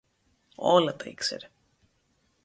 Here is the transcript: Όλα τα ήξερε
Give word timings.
Όλα 0.55 0.95
τα 0.95 1.05
ήξερε 1.09 1.49